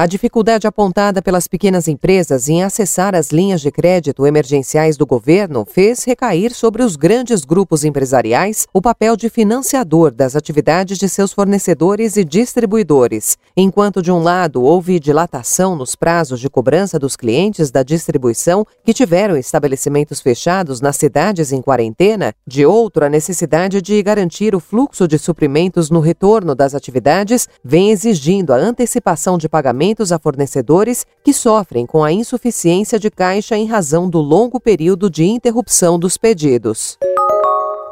A 0.00 0.06
dificuldade 0.06 0.66
apontada 0.66 1.20
pelas 1.20 1.46
pequenas 1.46 1.86
empresas 1.86 2.48
em 2.48 2.62
acessar 2.62 3.14
as 3.14 3.28
linhas 3.28 3.60
de 3.60 3.70
crédito 3.70 4.26
emergenciais 4.26 4.96
do 4.96 5.04
governo 5.04 5.66
fez 5.70 6.04
recair 6.04 6.54
sobre 6.54 6.82
os 6.82 6.96
grandes 6.96 7.44
grupos 7.44 7.84
empresariais 7.84 8.66
o 8.72 8.80
papel 8.80 9.14
de 9.14 9.28
financiador 9.28 10.10
das 10.10 10.34
atividades 10.34 10.96
de 10.96 11.06
seus 11.06 11.34
fornecedores 11.34 12.16
e 12.16 12.24
distribuidores. 12.24 13.36
Enquanto, 13.54 14.00
de 14.00 14.10
um 14.10 14.22
lado, 14.22 14.62
houve 14.62 14.98
dilatação 14.98 15.76
nos 15.76 15.94
prazos 15.94 16.40
de 16.40 16.48
cobrança 16.48 16.98
dos 16.98 17.14
clientes 17.14 17.70
da 17.70 17.82
distribuição 17.82 18.66
que 18.82 18.94
tiveram 18.94 19.36
estabelecimentos 19.36 20.22
fechados 20.22 20.80
nas 20.80 20.96
cidades 20.96 21.52
em 21.52 21.60
quarentena, 21.60 22.32
de 22.46 22.64
outro, 22.64 23.04
a 23.04 23.10
necessidade 23.10 23.82
de 23.82 24.02
garantir 24.02 24.54
o 24.54 24.60
fluxo 24.60 25.06
de 25.06 25.18
suprimentos 25.18 25.90
no 25.90 26.00
retorno 26.00 26.54
das 26.54 26.74
atividades 26.74 27.46
vem 27.62 27.90
exigindo 27.90 28.54
a 28.54 28.56
antecipação 28.56 29.36
de 29.36 29.46
pagamento 29.46 29.89
pagamentos 29.90 30.12
a 30.12 30.18
fornecedores 30.18 31.04
que 31.24 31.32
sofrem 31.32 31.84
com 31.84 32.04
a 32.04 32.12
insuficiência 32.12 32.98
de 32.98 33.10
caixa 33.10 33.56
em 33.56 33.66
razão 33.66 34.08
do 34.08 34.20
longo 34.20 34.60
período 34.60 35.10
de 35.10 35.24
interrupção 35.24 35.98
dos 35.98 36.16
pedidos. 36.16 36.96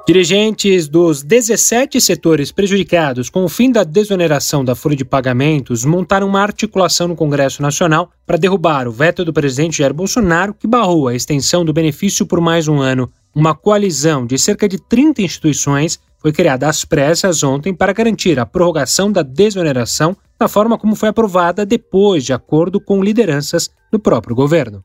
Dirigentes 0.06 0.88
dos 0.88 1.22
17 1.22 2.00
setores 2.00 2.50
prejudicados 2.50 3.28
com 3.28 3.44
o 3.44 3.48
fim 3.48 3.70
da 3.70 3.84
desoneração 3.84 4.64
da 4.64 4.74
folha 4.74 4.96
de 4.96 5.04
pagamentos 5.04 5.84
montaram 5.84 6.26
uma 6.26 6.40
articulação 6.40 7.08
no 7.08 7.16
Congresso 7.16 7.60
Nacional 7.60 8.10
para 8.26 8.38
derrubar 8.38 8.88
o 8.88 8.92
veto 8.92 9.22
do 9.22 9.34
presidente 9.34 9.78
Jair 9.78 9.92
Bolsonaro, 9.92 10.54
que 10.54 10.66
barrou 10.66 11.08
a 11.08 11.14
extensão 11.14 11.62
do 11.62 11.74
benefício 11.74 12.24
por 12.24 12.40
mais 12.40 12.68
um 12.68 12.80
ano. 12.80 13.10
Uma 13.34 13.54
coalizão 13.54 14.24
de 14.24 14.38
cerca 14.38 14.66
de 14.66 14.78
30 14.78 15.20
instituições 15.20 16.00
foi 16.18 16.32
criada 16.32 16.68
às 16.68 16.84
pressas 16.84 17.42
ontem 17.42 17.72
para 17.72 17.92
garantir 17.92 18.38
a 18.38 18.46
prorrogação 18.46 19.10
da 19.10 19.22
desoneração 19.22 20.16
da 20.38 20.48
forma 20.48 20.78
como 20.78 20.94
foi 20.94 21.08
aprovada 21.08 21.66
depois 21.66 22.24
de 22.24 22.32
acordo 22.32 22.80
com 22.80 23.02
lideranças 23.02 23.70
do 23.90 23.98
próprio 23.98 24.36
governo. 24.36 24.84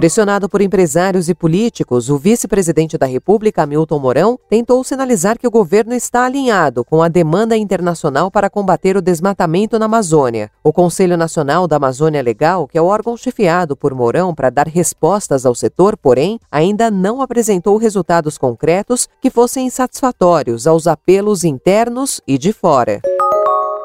Pressionado 0.00 0.48
por 0.48 0.62
empresários 0.62 1.28
e 1.28 1.34
políticos, 1.34 2.08
o 2.08 2.16
vice-presidente 2.16 2.96
da 2.96 3.04
República, 3.04 3.66
Milton 3.66 3.98
Mourão, 3.98 4.38
tentou 4.48 4.82
sinalizar 4.82 5.38
que 5.38 5.46
o 5.46 5.50
governo 5.50 5.92
está 5.92 6.24
alinhado 6.24 6.82
com 6.82 7.02
a 7.02 7.08
demanda 7.08 7.54
internacional 7.54 8.30
para 8.30 8.48
combater 8.48 8.96
o 8.96 9.02
desmatamento 9.02 9.78
na 9.78 9.84
Amazônia. 9.84 10.50
O 10.64 10.72
Conselho 10.72 11.18
Nacional 11.18 11.68
da 11.68 11.76
Amazônia 11.76 12.22
Legal, 12.22 12.66
que 12.66 12.78
é 12.78 12.80
o 12.80 12.86
órgão 12.86 13.14
chefiado 13.14 13.76
por 13.76 13.94
Mourão 13.94 14.34
para 14.34 14.48
dar 14.48 14.66
respostas 14.66 15.44
ao 15.44 15.54
setor, 15.54 15.98
porém, 15.98 16.40
ainda 16.50 16.90
não 16.90 17.20
apresentou 17.20 17.76
resultados 17.76 18.38
concretos 18.38 19.06
que 19.20 19.28
fossem 19.28 19.68
satisfatórios 19.68 20.66
aos 20.66 20.86
apelos 20.86 21.44
internos 21.44 22.22
e 22.26 22.38
de 22.38 22.54
fora. 22.54 23.02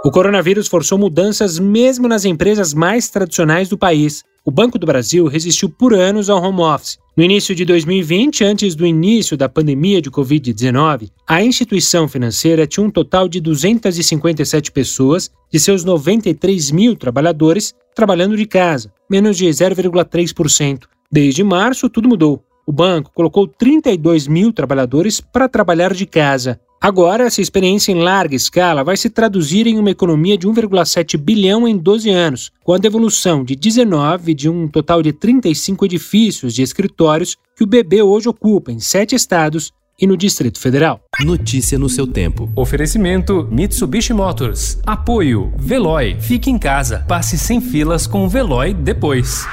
O 0.05 0.11
coronavírus 0.11 0.69
forçou 0.69 0.97
mudanças 0.97 1.59
mesmo 1.59 2.07
nas 2.07 2.23
empresas 2.23 2.73
mais 2.73 3.09
tradicionais 3.09 3.67
do 3.67 3.77
país. 3.77 4.23
O 4.47 4.51
Banco 4.51 4.77
do 4.77 4.85
Brasil 4.85 5.25
resistiu 5.25 5.67
por 5.67 5.91
anos 5.91 6.29
ao 6.29 6.39
home 6.39 6.61
office. 6.61 6.99
No 7.17 7.23
início 7.23 7.55
de 7.55 7.65
2020, 7.65 8.43
antes 8.43 8.75
do 8.75 8.85
início 8.85 9.35
da 9.35 9.49
pandemia 9.49 9.99
de 9.99 10.11
Covid-19, 10.11 11.09
a 11.27 11.43
instituição 11.43 12.07
financeira 12.07 12.67
tinha 12.67 12.85
um 12.85 12.91
total 12.91 13.27
de 13.27 13.41
257 13.41 14.71
pessoas 14.71 15.31
de 15.51 15.59
seus 15.59 15.83
93 15.83 16.69
mil 16.69 16.95
trabalhadores 16.95 17.73
trabalhando 17.95 18.37
de 18.37 18.45
casa, 18.45 18.93
menos 19.09 19.35
de 19.35 19.47
0,3%. 19.47 20.83
Desde 21.11 21.43
março, 21.43 21.89
tudo 21.89 22.07
mudou. 22.07 22.43
O 22.67 22.71
banco 22.71 23.11
colocou 23.15 23.47
32 23.47 24.27
mil 24.27 24.53
trabalhadores 24.53 25.19
para 25.19 25.49
trabalhar 25.49 25.91
de 25.91 26.05
casa. 26.05 26.59
Agora, 26.81 27.25
essa 27.25 27.41
experiência 27.41 27.91
em 27.91 28.01
larga 28.01 28.35
escala 28.35 28.83
vai 28.83 28.95
se 28.95 29.09
traduzir 29.09 29.65
em 29.65 29.79
uma 29.79 29.89
economia 29.89 30.37
de 30.37 30.47
1,7 30.47 31.17
bilhão 31.17 31.67
em 31.67 31.77
12 31.77 32.09
anos, 32.09 32.51
com 32.63 32.73
a 32.73 32.77
devolução 32.77 33.43
de 33.43 33.55
19 33.55 34.33
de 34.33 34.49
um 34.49 34.67
total 34.67 35.01
de 35.01 35.11
35 35.11 35.85
edifícios 35.85 36.53
de 36.53 36.61
escritórios 36.61 37.35
que 37.55 37.63
o 37.63 37.67
BB 37.67 38.01
hoje 38.01 38.29
ocupa 38.29 38.71
em 38.71 38.79
sete 38.79 39.15
estados 39.15 39.71
e 39.99 40.05
no 40.05 40.17
Distrito 40.17 40.59
Federal. 40.59 40.99
Notícia 41.21 41.79
no 41.79 41.89
seu 41.89 42.05
tempo. 42.05 42.51
Oferecimento 42.55 43.47
Mitsubishi 43.49 44.13
Motors. 44.13 44.77
Apoio 44.85 45.53
Veloy. 45.57 46.17
Fique 46.19 46.49
em 46.49 46.57
casa. 46.57 47.05
Passe 47.07 47.37
sem 47.37 47.61
filas 47.61 48.05
com 48.05 48.25
o 48.25 48.29
Veloy 48.29 48.73
depois. 48.73 49.45